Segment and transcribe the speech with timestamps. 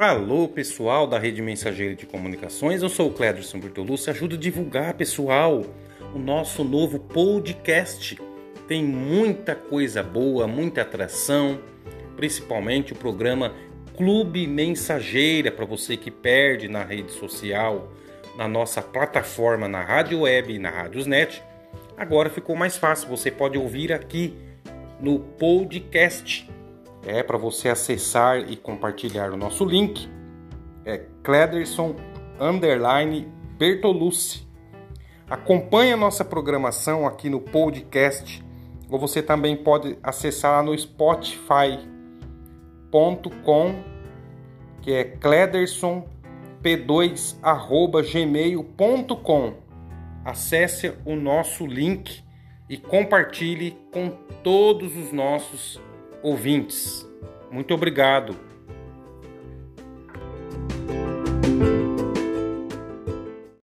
[0.00, 4.94] Alô, pessoal da Rede Mensageira de Comunicações, eu sou o Cléderson Bertolucci, ajuda a divulgar,
[4.94, 5.62] pessoal,
[6.14, 8.18] o nosso novo podcast.
[8.66, 11.60] Tem muita coisa boa, muita atração,
[12.16, 13.52] principalmente o programa
[13.94, 17.92] Clube Mensageira, para você que perde na rede social,
[18.38, 21.42] na nossa plataforma, na Rádio Web e na Rádiosnet.
[21.94, 24.34] Agora ficou mais fácil, você pode ouvir aqui
[24.98, 26.48] no podcast
[27.04, 30.08] é para você acessar e compartilhar o nosso link.
[30.84, 31.96] É Clederson
[32.38, 33.28] underline
[33.58, 34.48] Bertolucci.
[35.28, 38.44] Acompanhe a nossa programação aqui no podcast
[38.90, 41.90] ou você também pode acessar lá no spotify.com
[44.82, 46.08] que é clederson
[46.62, 47.36] p2
[48.12, 49.54] gmail.com
[50.24, 52.24] acesse o nosso link
[52.68, 54.10] e compartilhe com
[54.42, 55.80] todos os nossos
[56.22, 57.08] ouvintes.
[57.50, 58.36] Muito obrigado.